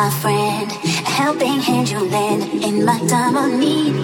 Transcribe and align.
my 0.00 0.08
friend, 0.08 0.72
a 0.72 1.10
helping 1.10 1.60
hand 1.60 1.90
you 1.90 2.00
lend 2.00 2.42
in 2.64 2.86
my 2.86 2.98
time 3.06 3.36
of 3.36 3.52
need. 3.60 3.99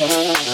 Mm-hmm. 0.00 0.46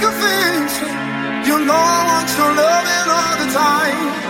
You 0.00 1.58
know 1.64 1.74
I 1.74 2.00
want 2.08 2.30
your 2.38 2.52
loving 2.54 3.10
all 3.18 3.36
the 3.42 3.48
time. 3.52 4.27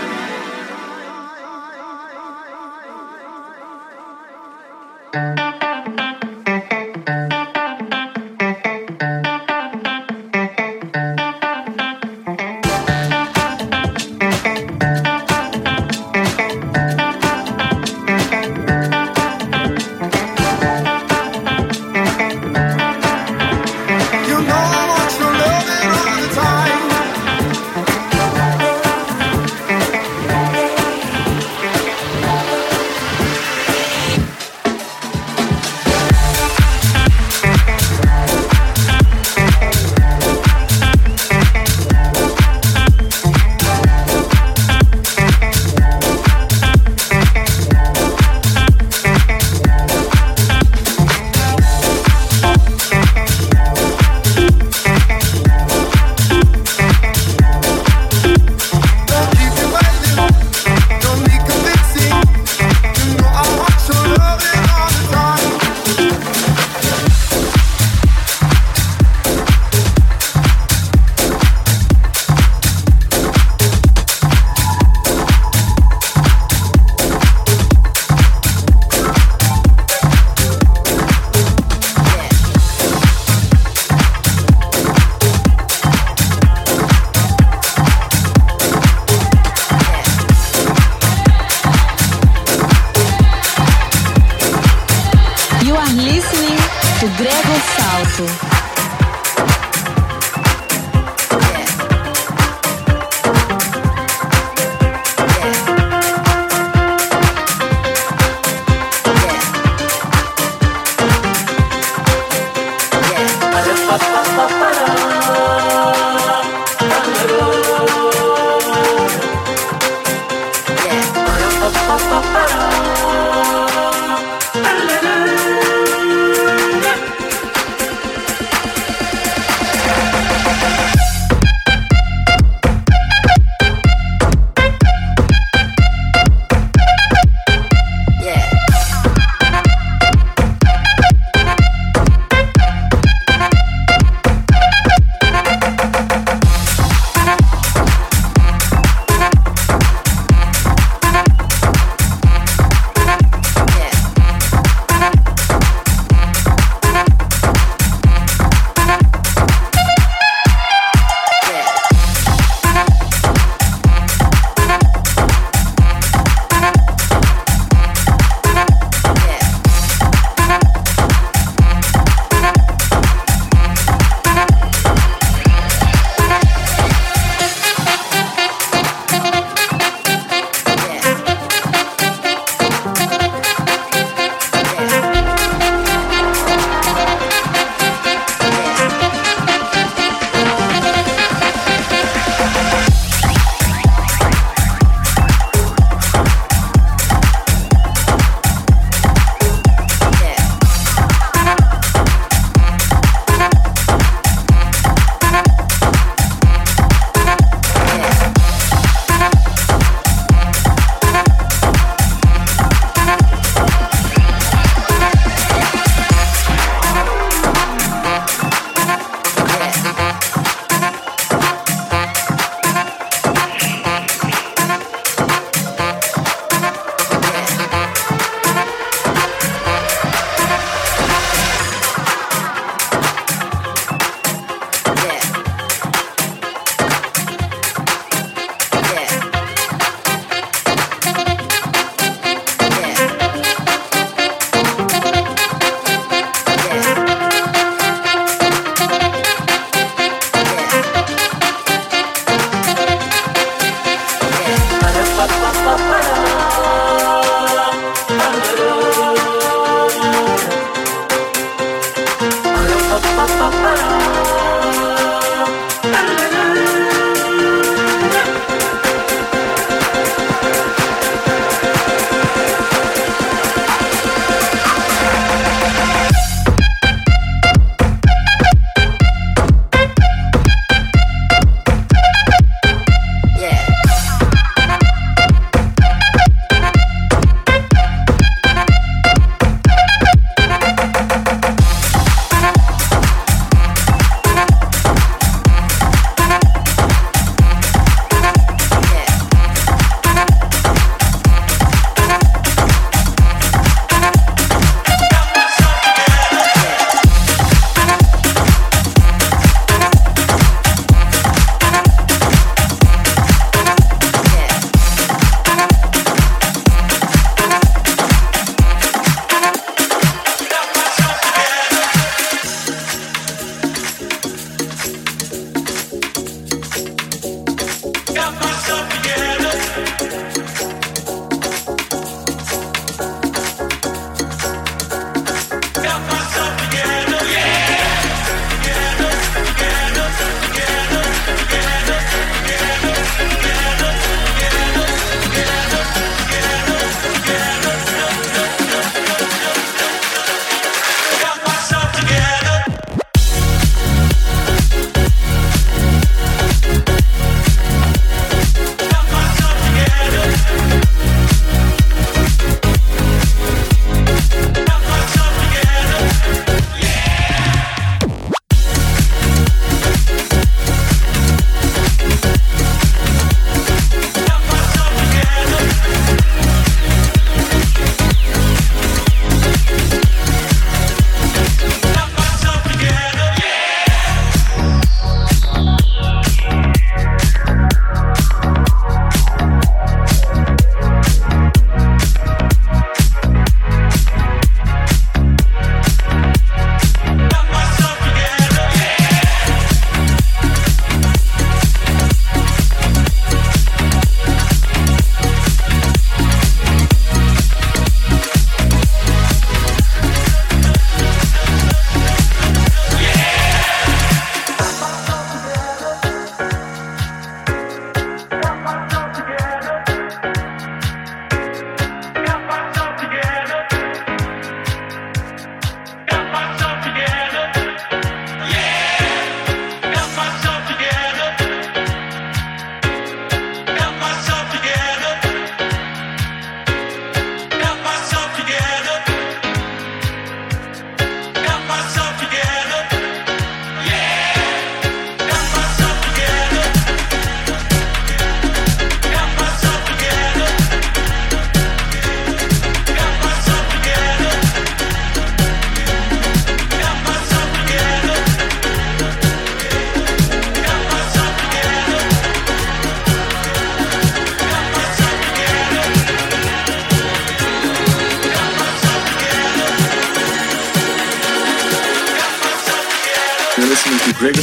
Salto. 98.18 98.57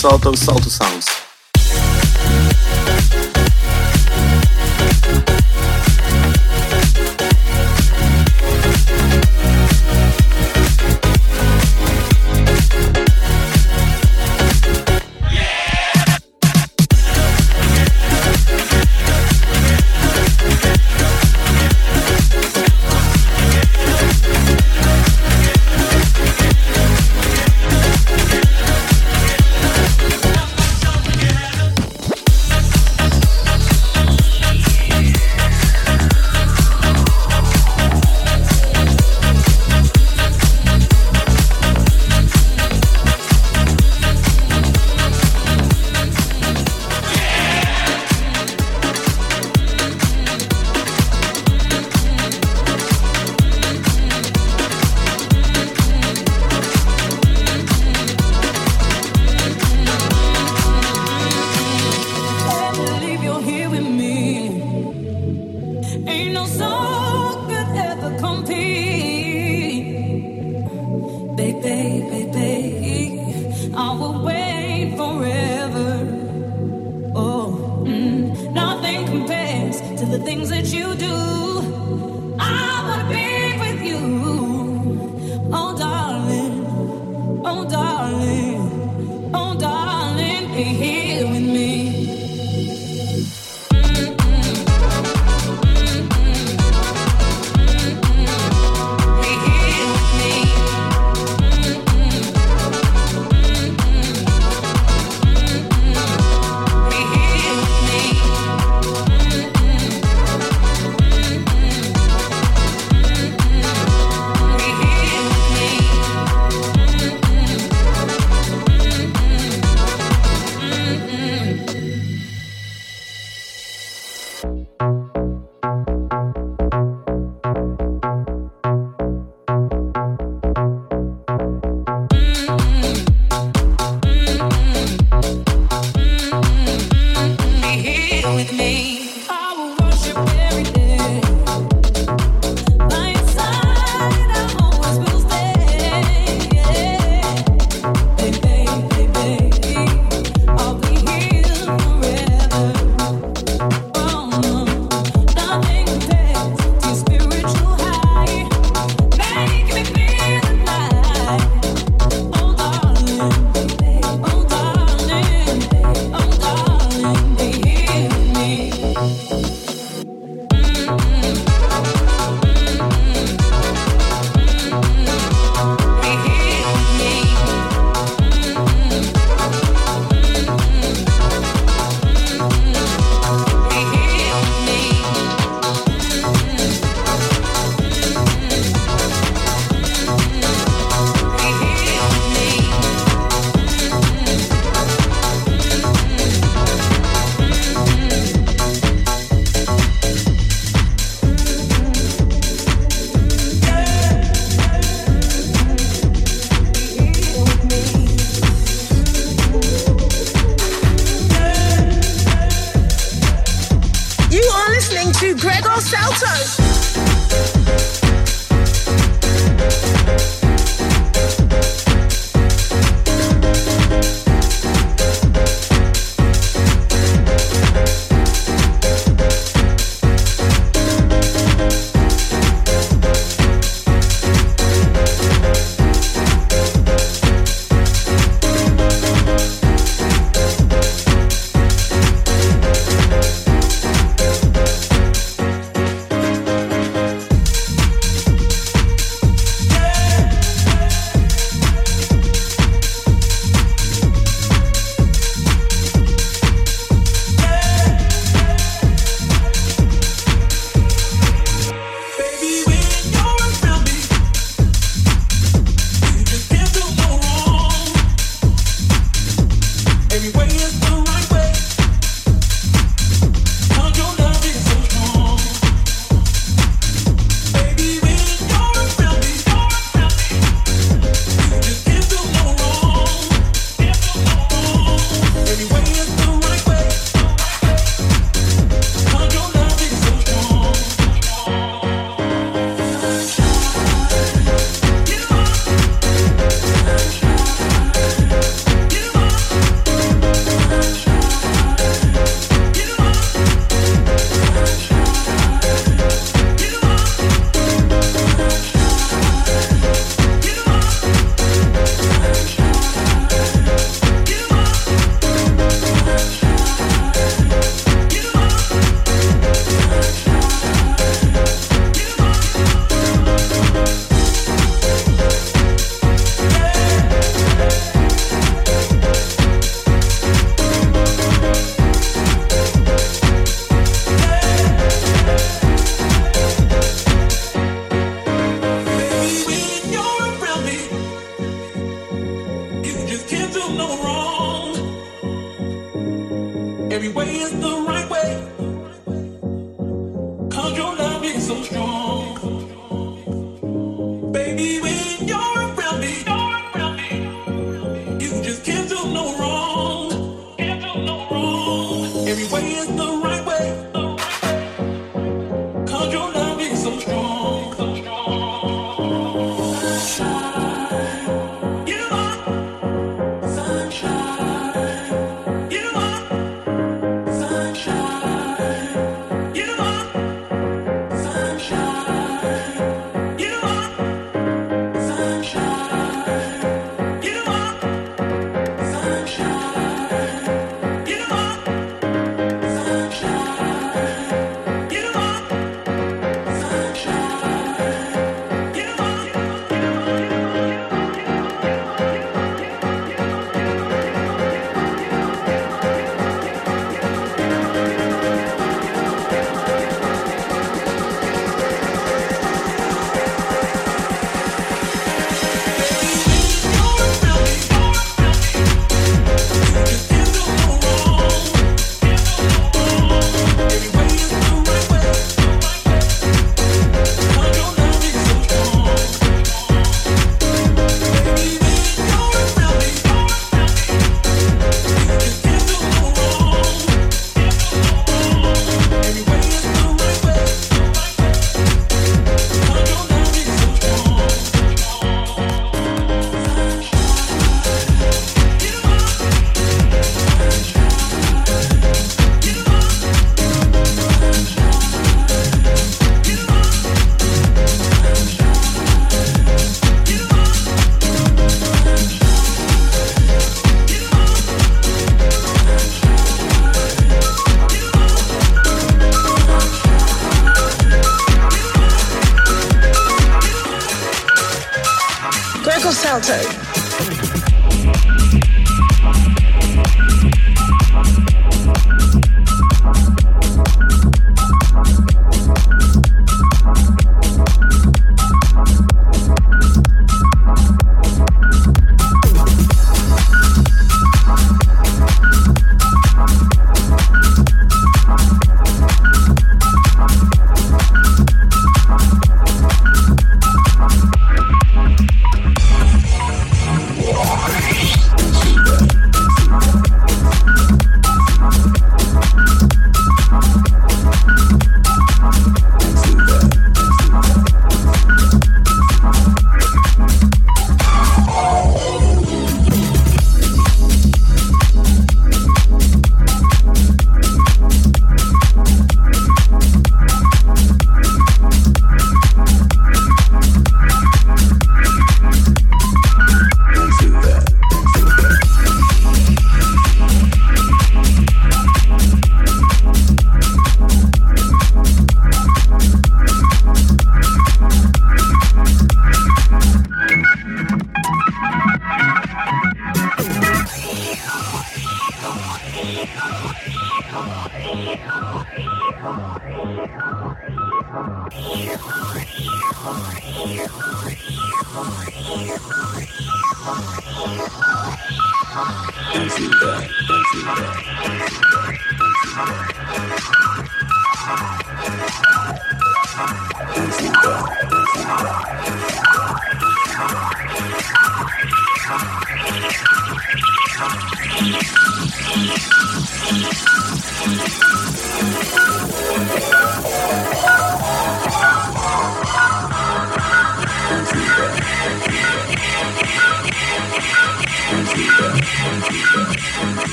Salto 0.00 0.34
Salto 0.34 0.70
Sounds. 0.70 1.09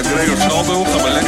Ik 0.00 0.06
Schnabel, 0.38 0.84
gaan 0.84 1.02
we 1.02 1.19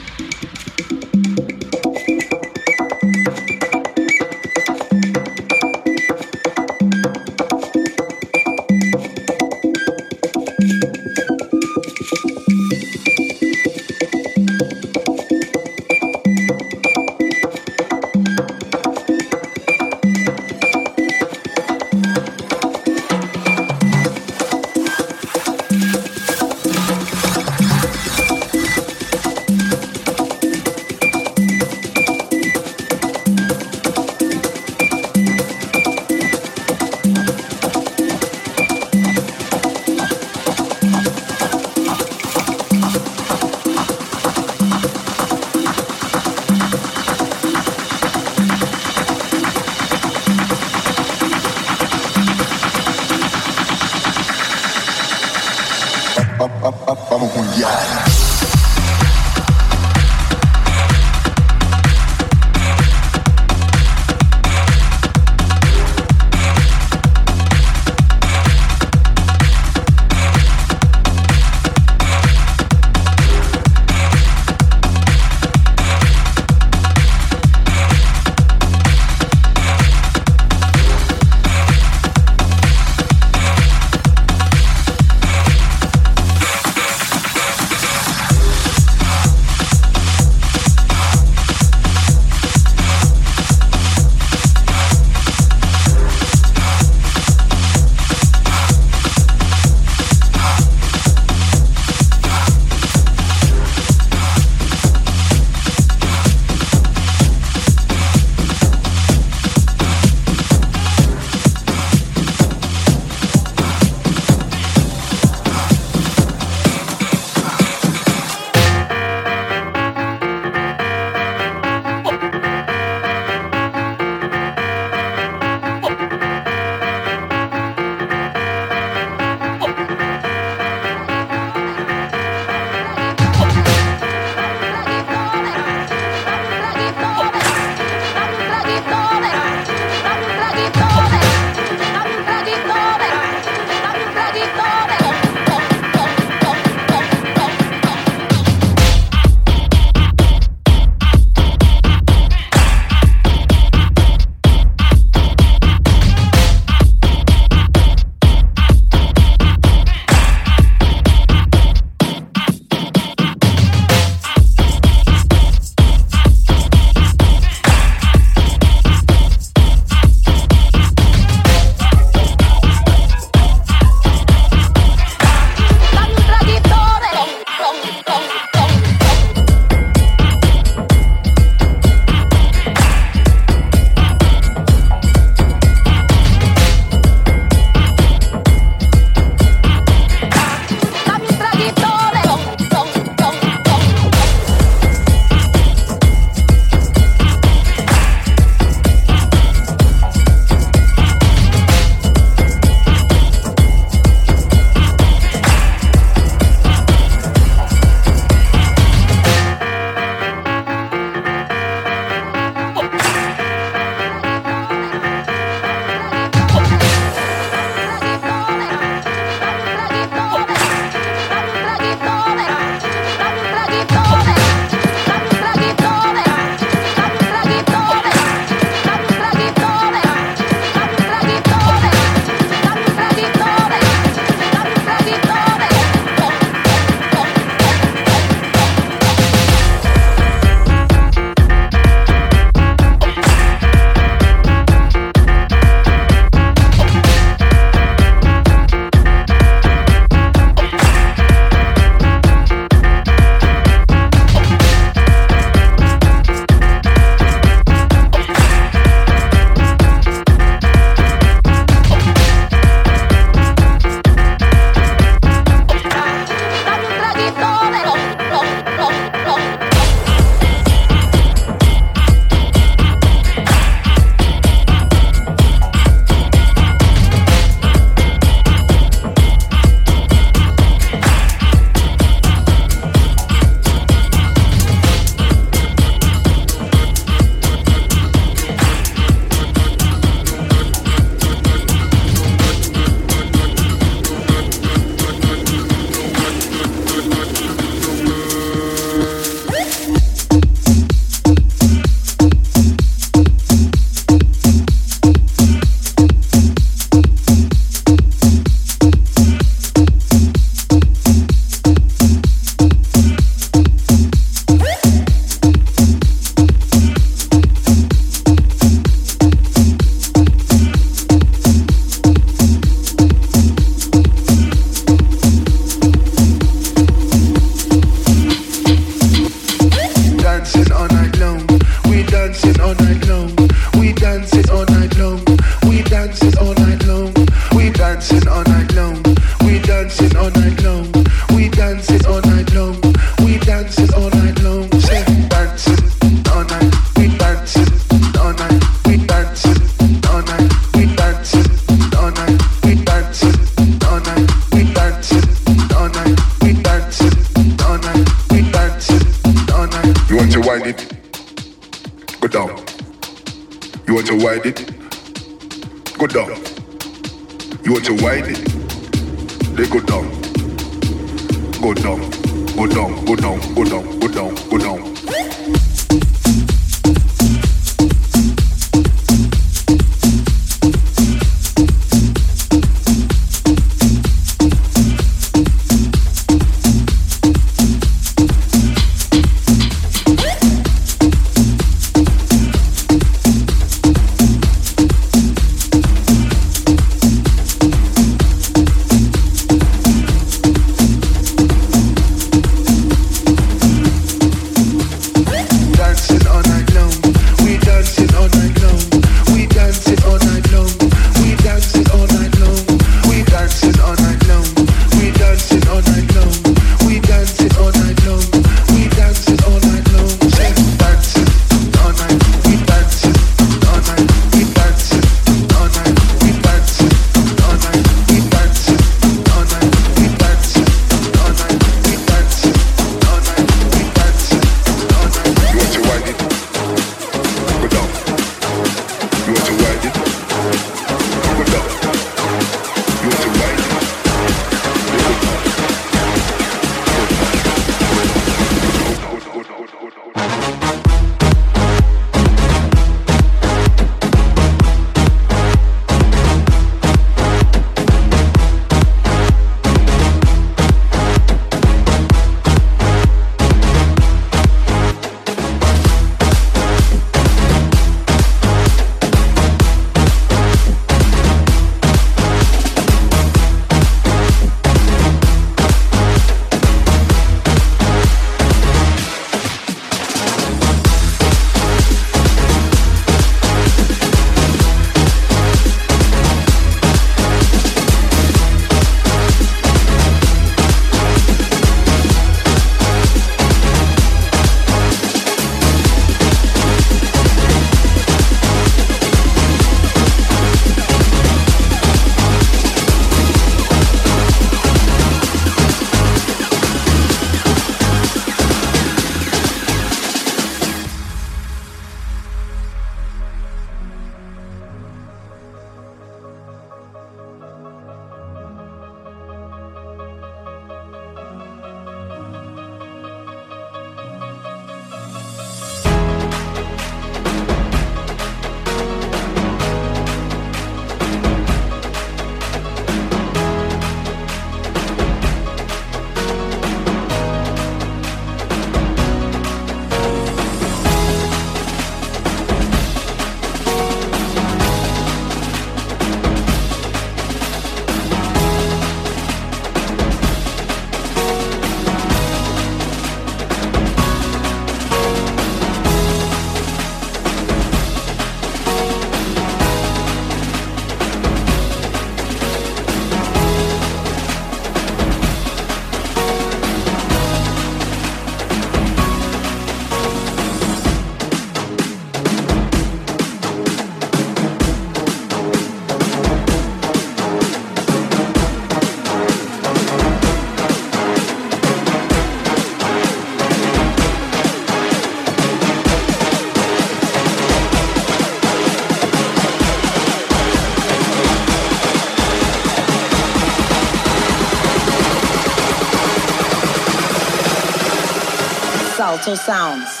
Sounds. 599.21 600.00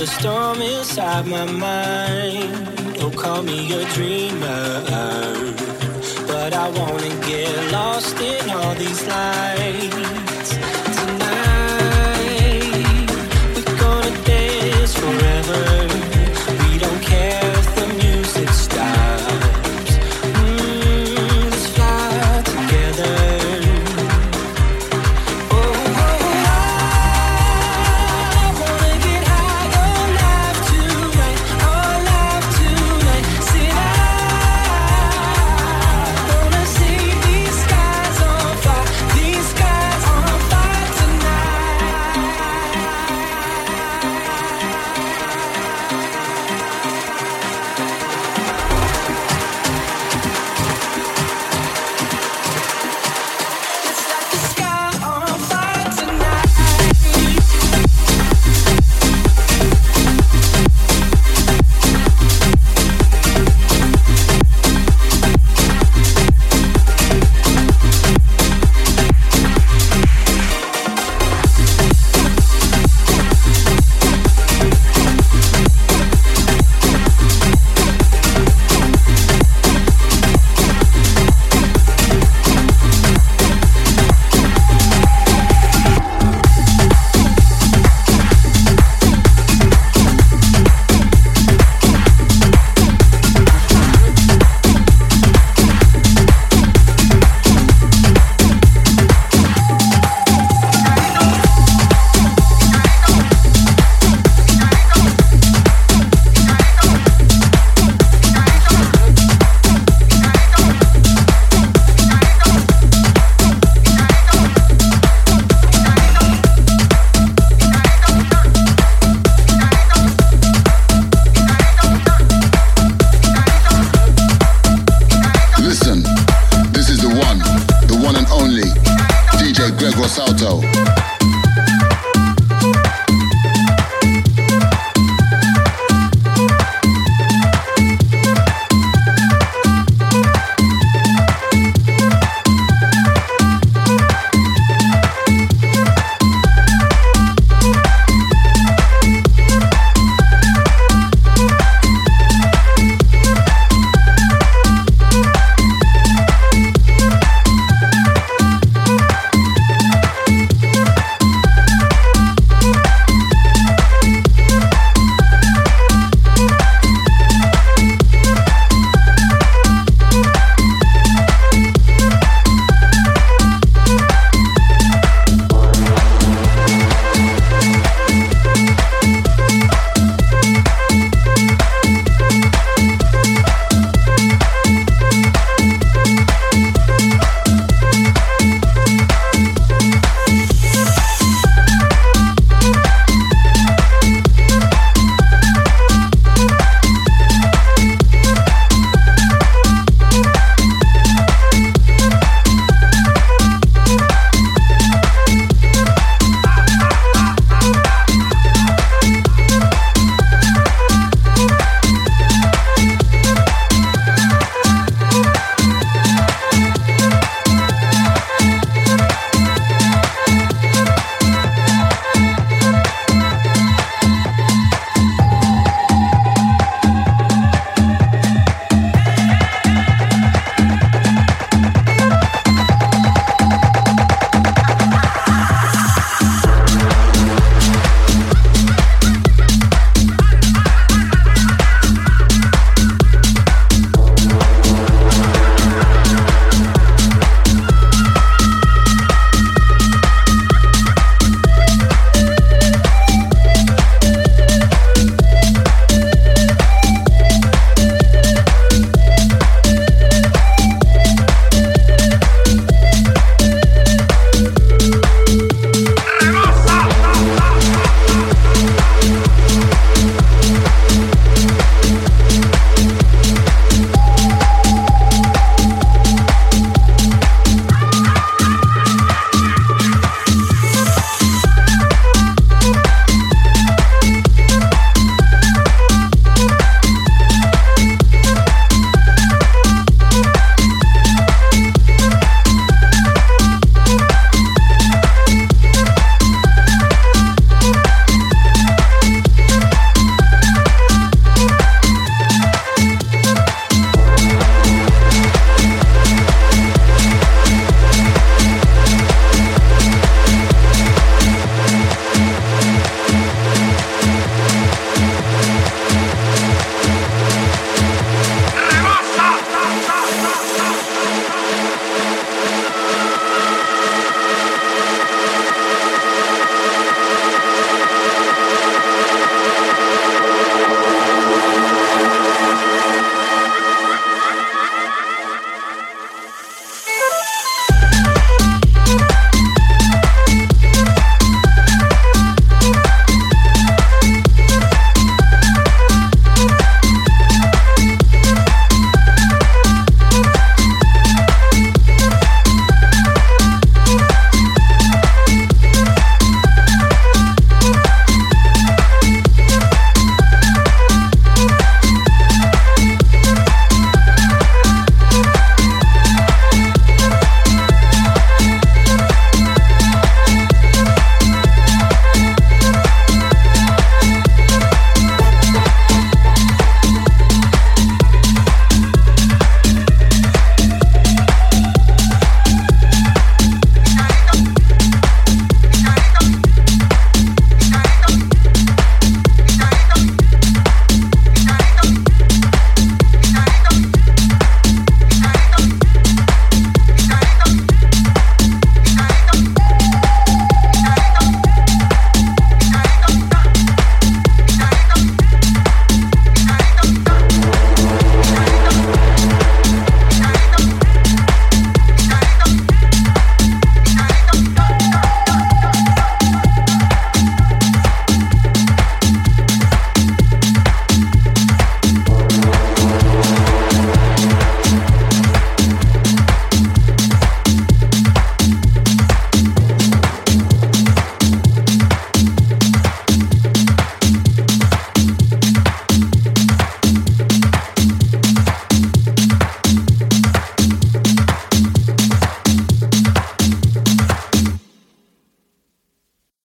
The 0.00 0.06
storm 0.06 0.62
inside 0.62 1.26
my 1.26 1.44
mind. 1.44 2.94
Don't 2.94 3.14
call 3.14 3.42
me 3.42 3.70
a 3.74 3.84
dreamer. 3.92 4.82
But 6.26 6.54
I 6.54 6.70
wanna 6.70 7.14
get 7.26 7.70
lost 7.70 8.18
in 8.18 8.48
all 8.48 8.74
these 8.76 9.06
lights. 9.06 10.29